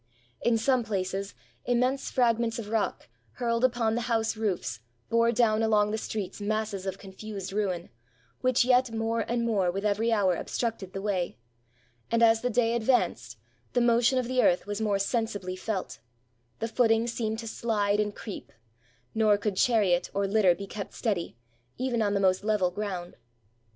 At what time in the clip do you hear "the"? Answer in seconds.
3.93-4.01, 5.91-5.97, 10.93-11.03, 12.41-12.49, 13.73-13.79, 14.27-14.41, 16.61-16.67, 22.15-22.19